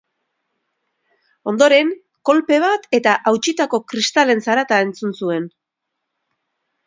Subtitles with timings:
[1.51, 1.89] Ondoren,
[2.29, 5.45] kolpe bat eta hautsitako kristalen zarata entzun zuen.